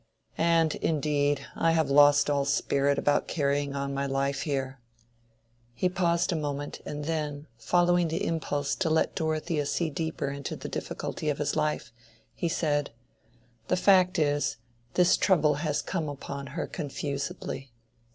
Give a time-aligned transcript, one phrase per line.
[0.35, 4.79] "And, indeed, I have lost all spirit about carrying on my life here."
[5.75, 10.55] He paused a moment and then, following the impulse to let Dorothea see deeper into
[10.55, 11.93] the difficulty of his life,
[12.33, 12.89] he said,
[13.67, 14.57] "The fact is,
[14.95, 17.71] this trouble has come upon her confusedly.